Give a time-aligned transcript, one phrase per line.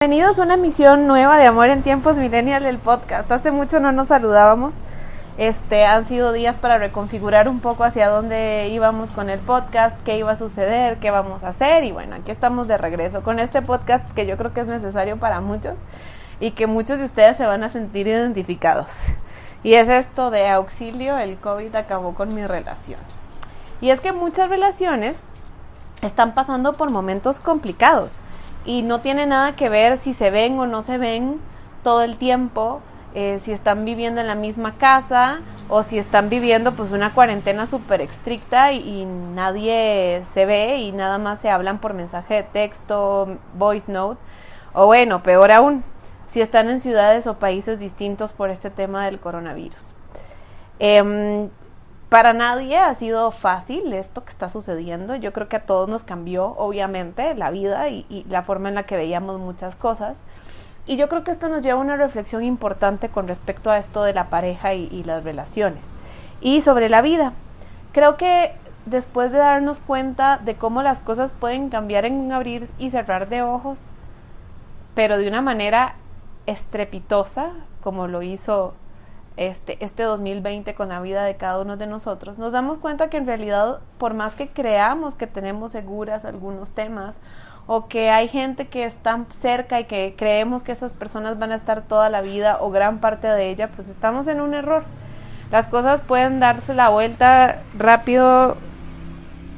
[0.00, 3.32] Bienvenidos a una emisión nueva de Amor en Tiempos Millennial, el podcast.
[3.32, 4.76] Hace mucho no nos saludábamos.
[5.38, 10.16] Este, han sido días para reconfigurar un poco hacia dónde íbamos con el podcast, qué
[10.16, 13.60] iba a suceder, qué vamos a hacer y bueno, aquí estamos de regreso con este
[13.60, 15.74] podcast que yo creo que es necesario para muchos
[16.38, 19.06] y que muchos de ustedes se van a sentir identificados.
[19.64, 23.00] Y es esto de auxilio, el COVID acabó con mi relación.
[23.80, 25.24] Y es que muchas relaciones
[26.02, 28.20] están pasando por momentos complicados
[28.64, 31.40] y no tiene nada que ver si se ven o no se ven
[31.82, 32.80] todo el tiempo,
[33.14, 37.66] eh, si están viviendo en la misma casa o si están viviendo pues una cuarentena
[37.66, 43.38] súper estricta y, nadie se ve y nada más se hablan por mensaje de texto,
[43.54, 44.20] voice note,
[44.74, 45.84] o bueno, peor aún,
[46.26, 49.94] si están en ciudades o países distintos por este tema del coronavirus.
[50.78, 51.48] Em,
[52.08, 55.14] para nadie ha sido fácil esto que está sucediendo.
[55.16, 58.84] Yo creo que a todos nos cambió, obviamente, la vida y, la forma en la
[58.84, 60.22] que veíamos muchas cosas.
[60.86, 64.02] Y yo creo que esto nos lleva a una reflexión importante con respecto a esto
[64.04, 65.96] de la pareja y, y las relaciones.
[66.40, 67.34] Y sobre la vida.
[67.92, 68.52] Creo que
[68.86, 73.28] después de darnos cuenta de cómo las cosas pueden cambiar en un abrir y cerrar
[73.28, 73.88] de ojos,
[74.94, 75.96] pero de una manera
[76.46, 78.72] estrepitosa, como lo hizo
[79.38, 83.16] este, este 2020 con la vida de cada uno de nosotros, nos damos cuenta que
[83.16, 87.16] en realidad, por más que creamos que tenemos seguras algunos temas,
[87.70, 91.56] o que hay gente que está cerca y que creemos que esas personas van a
[91.56, 94.84] estar toda la vida o gran parte de ella, pues estamos en un error.
[95.50, 98.56] Las cosas pueden darse la vuelta rápido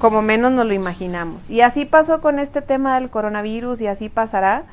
[0.00, 1.50] como menos nos lo imaginamos.
[1.50, 4.64] Y así pasó con este tema del coronavirus y así pasará.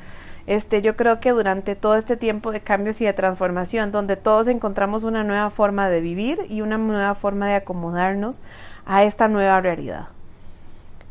[0.48, 4.48] Este, yo creo que durante todo este tiempo de cambios y de transformación, donde todos
[4.48, 8.40] encontramos una nueva forma de vivir y una nueva forma de acomodarnos
[8.86, 10.08] a esta nueva realidad.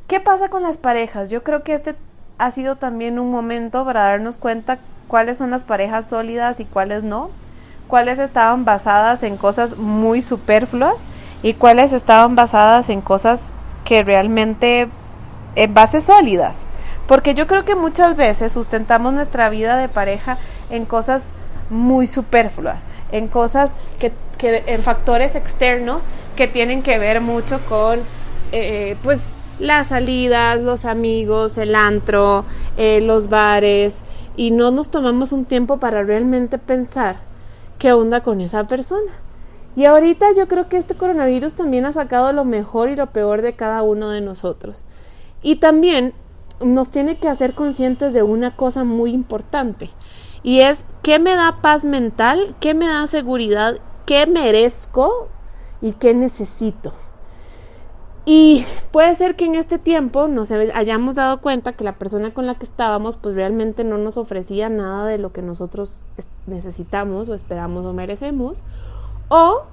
[0.08, 1.30] ¿Qué pasa con las parejas?
[1.30, 1.94] Yo creo que este
[2.40, 7.04] ha sido también un momento para darnos cuenta cuáles son las parejas sólidas y cuáles
[7.04, 7.30] no,
[7.88, 11.06] cuáles estaban basadas en cosas muy superfluas
[11.44, 13.54] y cuáles estaban basadas en cosas
[13.86, 14.90] que realmente
[15.56, 16.66] en bases sólidas.
[17.08, 21.32] Porque yo creo que muchas veces sustentamos nuestra vida de pareja en cosas
[21.70, 26.04] muy superfluas, en cosas que, que en factores externos
[26.36, 28.00] que tienen que ver mucho con,
[28.52, 32.46] eh, pues, las salidas, los amigos, el antro,
[32.78, 34.02] eh, los bares,
[34.36, 37.18] y no nos tomamos un tiempo para realmente pensar
[37.80, 39.12] qué onda con esa persona.
[39.76, 43.42] Y ahorita yo creo que este coronavirus también ha sacado lo mejor y lo peor
[43.42, 44.84] de cada uno de nosotros.
[45.42, 46.14] Y también
[46.60, 49.90] nos tiene que hacer conscientes de una cosa muy importante
[50.44, 55.28] y es qué me da paz mental, qué me da seguridad, qué merezco
[55.82, 56.94] y qué necesito.
[58.30, 62.46] Y puede ser que en este tiempo nos hayamos dado cuenta que la persona con
[62.46, 66.02] la que estábamos pues realmente no nos ofrecía nada de lo que nosotros
[66.46, 68.64] necesitamos o esperamos o merecemos.
[69.30, 69.64] O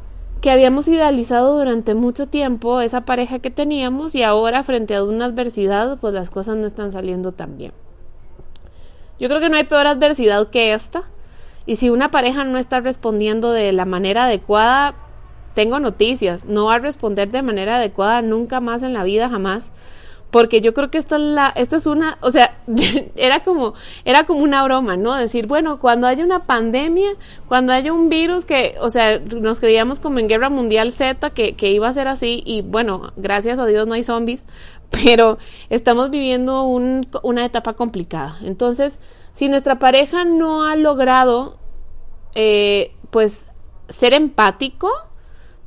[0.41, 5.27] que habíamos idealizado durante mucho tiempo esa pareja que teníamos y ahora frente a una
[5.27, 7.73] adversidad pues las cosas no están saliendo tan bien.
[9.19, 11.03] Yo creo que no hay peor adversidad que esta
[11.67, 14.95] y si una pareja no está respondiendo de la manera adecuada,
[15.55, 19.71] tengo noticias, no va a responder de manera adecuada nunca más en la vida jamás
[20.35, 22.59] porque yo creo que esta es la, esta es una, o sea,
[23.15, 23.75] era como,
[24.05, 25.15] era como una broma, ¿no?
[25.15, 27.11] Decir, bueno, cuando haya una pandemia,
[27.47, 31.55] cuando haya un virus que, o sea, nos creíamos como en Guerra Mundial Z que,
[31.55, 34.49] que iba a ser así, y bueno, gracias a Dios no hay zombies,
[34.91, 35.39] pero
[35.71, 38.37] estamos viviendo un, una etapa complicada.
[38.43, 38.99] Entonces,
[39.35, 41.61] si nuestra pareja no ha logrado,
[42.35, 43.51] eh, pues,
[43.89, 44.91] ser empático,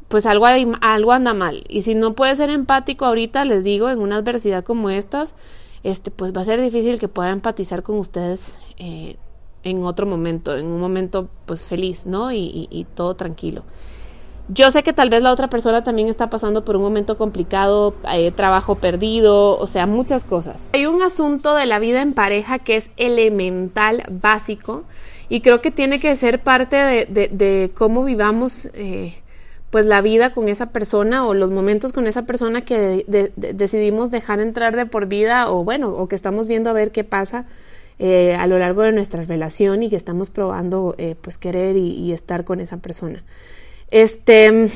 [0.07, 0.45] pues algo,
[0.81, 1.63] algo anda mal.
[1.67, 5.33] Y si no puede ser empático ahorita, les digo, en una adversidad como estas,
[5.83, 9.17] este, pues va a ser difícil que pueda empatizar con ustedes eh,
[9.63, 12.31] en otro momento, en un momento pues feliz, ¿no?
[12.31, 13.63] Y, todo tranquilo.
[14.49, 17.93] Yo sé que tal vez la otra persona también está pasando por un momento complicado,
[18.13, 20.69] eh, trabajo perdido, o sea, muchas cosas.
[20.71, 24.85] Hay un asunto de la vida en pareja que es elemental, básico,
[25.27, 29.21] y creo que tiene que ser parte de, de, de cómo vivamos eh,
[29.77, 33.05] pues la vida con esa persona o los momentos con esa persona que
[33.37, 37.03] decidimos dejar entrar de por vida o bueno, o que estamos viendo a ver qué
[37.03, 37.45] pasa
[37.99, 42.11] eh, a lo largo de nuestra relación y que estamos probando eh, pues querer y,
[42.11, 43.23] estar con esa persona.
[43.91, 44.71] Este,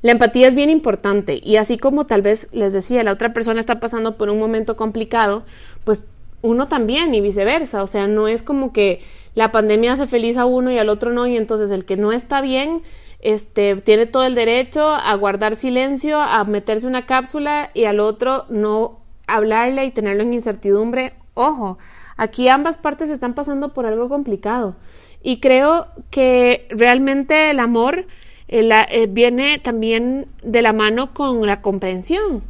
[0.00, 3.60] la empatía es bien importante y así como tal vez les decía, la otra persona
[3.60, 5.44] está pasando por un momento complicado,
[5.84, 6.06] pues
[6.40, 9.02] uno también y viceversa, o sea, no es como que
[9.34, 12.12] la pandemia hace feliz a uno y al otro no y entonces el que no
[12.12, 12.80] está bien
[13.22, 18.44] este, tiene todo el derecho a guardar silencio, a meterse una cápsula y al otro
[18.50, 21.14] no hablarle y tenerlo en incertidumbre.
[21.34, 21.78] Ojo,
[22.16, 24.76] Aquí ambas partes están pasando por algo complicado.
[25.22, 28.06] Y creo que realmente el amor
[28.48, 32.44] eh, eh, viene también de la mano con la comprensión.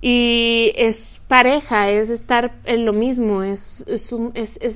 [0.00, 4.12] Y es pareja, es estar en lo mismo, es, es,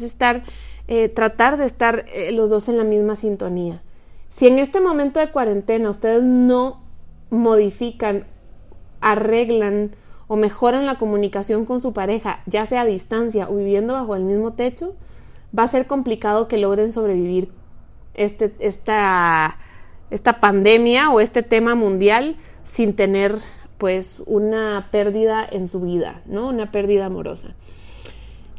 [0.02, 0.44] estar,
[0.86, 3.82] eh, tratar de estar los dos en la misma sintonía.
[4.36, 6.82] Si en este momento de cuarentena ustedes no
[7.30, 8.26] modifican,
[9.00, 9.96] arreglan
[10.26, 14.24] o mejoran la comunicación con su pareja, ya sea a distancia o viviendo bajo el
[14.24, 14.94] mismo techo,
[15.58, 17.50] va a ser complicado que logren sobrevivir
[18.12, 19.56] este, esta,
[20.10, 23.38] esta pandemia o este tema mundial sin tener
[23.78, 26.48] pues una pérdida en su vida, ¿no?
[26.48, 27.54] Una pérdida amorosa.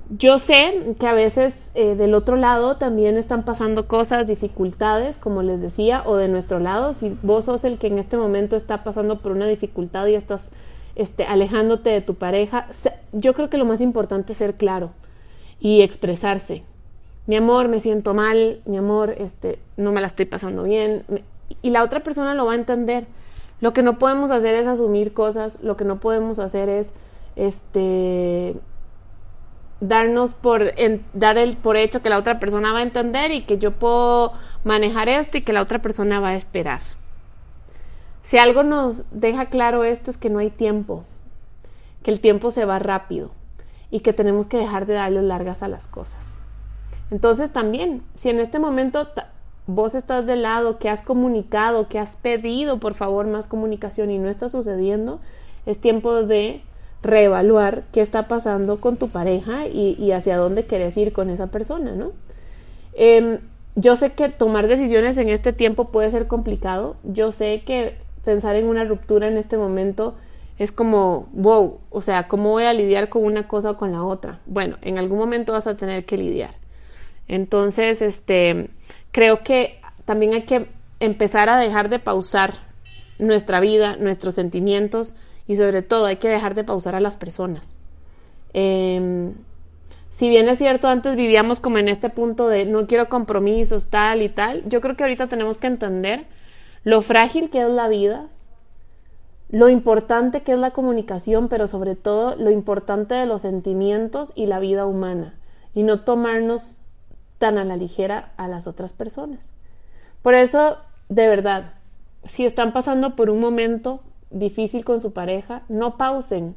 [0.09, 5.43] Yo sé que a veces eh, del otro lado también están pasando cosas, dificultades, como
[5.43, 8.85] les decía, o de nuestro lado, si vos sos el que en este momento está
[8.85, 10.49] pasando por una dificultad y estás
[10.95, 12.67] este, alejándote de tu pareja,
[13.11, 14.91] yo creo que lo más importante es ser claro
[15.59, 16.63] y expresarse.
[17.25, 21.03] Mi amor, me siento mal, mi amor, este, no me la estoy pasando bien,
[21.61, 23.07] y la otra persona lo va a entender.
[23.59, 26.93] Lo que no podemos hacer es asumir cosas, lo que no podemos hacer es
[27.35, 28.55] este
[29.79, 30.73] darnos por
[31.13, 34.33] dar el por hecho que la otra persona va a entender y que yo puedo
[34.63, 36.81] manejar esto y que la otra persona va a esperar.
[38.23, 41.05] Si algo nos deja claro esto es que no hay tiempo,
[42.03, 43.31] que el tiempo se va rápido
[43.89, 46.35] y que tenemos que dejar de darle largas a las cosas.
[47.09, 49.07] Entonces también, si en este momento
[49.65, 54.17] vos estás del lado, que has comunicado, que has pedido por favor más comunicación y
[54.17, 55.21] no está sucediendo,
[55.65, 56.61] es tiempo de
[57.01, 61.93] reevaluar qué está pasando con tu pareja y, hacia dónde quieres ir con esa persona,
[61.93, 62.11] ¿no?
[62.93, 63.39] Em,
[63.75, 66.95] yo sé que tomar decisiones en este tiempo puede ser complicado.
[67.03, 67.95] Yo sé que
[68.25, 70.15] pensar en una ruptura en este momento
[70.57, 74.03] es como, wow, o sea, ¿cómo voy a lidiar con una cosa o con la
[74.03, 74.39] otra?
[74.47, 76.55] Bueno, en algún momento vas a tener que lidiar.
[77.27, 78.71] Entonces, este,
[79.11, 80.67] creo que también hay que
[80.99, 82.55] empezar a dejar de pausar
[83.19, 85.13] nuestra vida, nuestros sentimientos,
[85.47, 87.79] y sobre todo hay que dejar de pausar a las personas.
[88.53, 89.33] Em,
[90.09, 94.21] si bien es cierto, antes vivíamos como en este punto de no quiero compromisos, tal
[94.21, 96.25] y tal, yo creo que ahorita tenemos que entender
[96.83, 98.27] lo frágil que es la vida,
[99.49, 104.45] lo importante que es la comunicación, pero sobre todo lo importante de los sentimientos y
[104.45, 105.35] la vida humana,
[105.73, 106.71] y no tomarnos
[107.37, 109.39] tan a la ligera a las otras personas.
[110.21, 110.77] Por eso,
[111.09, 111.73] de verdad,
[112.25, 116.55] si están pasando por un momento difícil con su pareja, no pausen,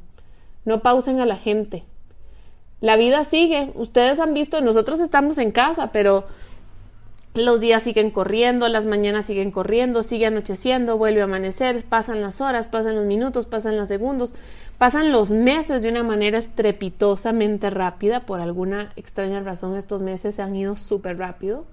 [0.65, 1.83] no pausen a la gente.
[2.79, 6.25] La vida sigue, ustedes han visto, nosotros estamos en casa, pero
[7.33, 12.41] los días siguen corriendo, las mañanas siguen corriendo, sigue anocheciendo, vuelve a amanecer, pasan las
[12.41, 14.33] horas, pasan los minutos, pasan los segundos,
[14.77, 20.41] pasan los meses de una manera estrepitosamente rápida, por alguna extraña razón estos meses se
[20.41, 21.65] han ido súper rápido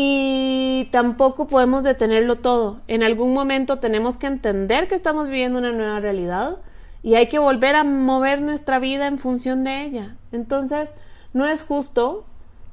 [0.00, 2.80] y tampoco podemos detenerlo todo.
[2.86, 6.58] En algún momento tenemos que entender que estamos viviendo una nueva realidad
[7.02, 10.14] y hay que volver a mover nuestra vida en función de ella.
[10.30, 10.90] Entonces,
[11.32, 12.24] no es justo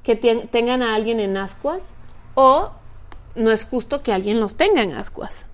[0.04, 1.96] que tengan a alguien en ascuas
[2.36, 2.70] o
[3.34, 5.48] no es justo que alguien los tenga en ascuas.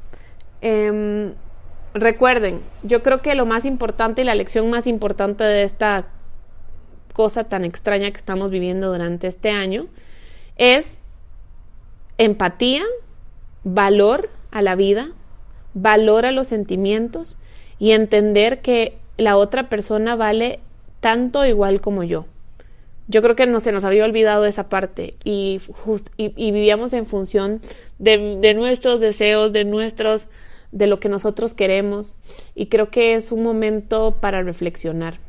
[0.60, 1.36] Em,
[1.94, 6.10] recuerden, yo creo que lo más importante y la lección más importante de esta
[7.14, 9.88] cosa tan extraña que estamos viviendo durante este año
[10.58, 11.01] es
[12.22, 12.84] empatía,
[13.64, 15.10] valor a la vida,
[15.74, 17.38] valor a los sentimientos
[17.80, 20.60] y entender que la otra persona vale
[21.00, 22.26] tanto igual como yo.
[23.08, 25.60] Yo creo que no se nos había olvidado esa parte y,
[26.18, 27.60] y, vivíamos en función
[27.98, 30.28] de, de nuestros deseos, de nuestros,
[30.72, 32.16] de lo que nosotros queremos
[32.54, 35.20] y creo que es un momento para reflexionar.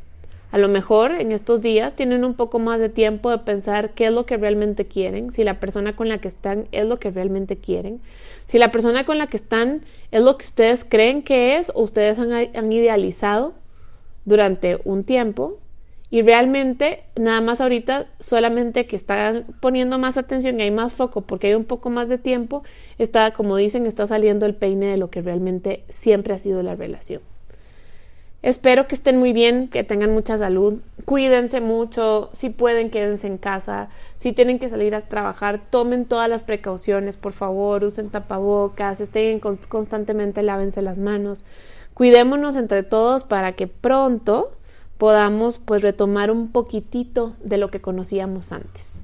[0.53, 4.05] A lo mejor en estos días tienen un poco más de tiempo de pensar qué
[4.05, 7.09] es lo que realmente quieren, si la persona con la que están es lo que
[7.09, 8.01] realmente quieren,
[8.45, 9.81] si la persona con la que están
[10.11, 13.55] es lo que ustedes creen que es o ustedes han, idealizado
[14.25, 15.57] durante un tiempo
[16.11, 21.21] y realmente nada más ahorita solamente que están poniendo más atención y hay más foco
[21.21, 22.61] porque hay un poco más de tiempo,
[22.99, 26.75] está como dicen, está saliendo el peine de lo que realmente siempre ha sido la
[26.75, 27.32] relación.
[28.43, 30.81] Espero que estén muy bien, que tengan mucha salud.
[31.05, 32.29] Cuídense mucho.
[32.33, 33.87] Si pueden, quédense en casa.
[34.17, 37.85] Si tienen que salir a trabajar, tomen todas las precauciones, por favor.
[37.85, 41.45] Usen tapabocas, estén constantemente, lávense las manos.
[41.93, 44.51] Cuidémonos entre todos para que pronto
[44.97, 49.02] podamos pues retomar un poquitito de lo que conocíamos antes.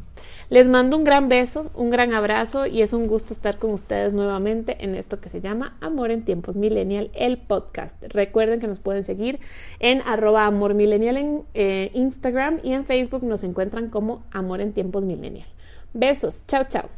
[0.50, 4.14] Les mando un gran beso, un gran abrazo y es un gusto estar con ustedes
[4.14, 7.96] nuevamente en esto que se llama Amor en Tiempos Millennial, el podcast.
[8.08, 9.40] Recuerden que nos pueden seguir
[9.80, 15.48] en arroba en eh, Instagram y en Facebook nos encuentran como Amor en Tiempos Millennial.
[15.94, 16.90] Besos, chao, chao.